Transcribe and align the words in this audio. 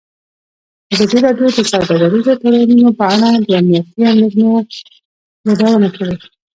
ازادي 0.93 1.17
راډیو 1.25 1.47
د 1.55 1.59
سوداګریز 1.79 2.27
تړونونه 2.41 2.91
په 2.99 3.03
اړه 3.13 3.29
د 3.45 3.47
امنیتي 3.59 4.01
اندېښنو 4.11 4.49
یادونه 5.47 5.87
کړې. 5.95 6.15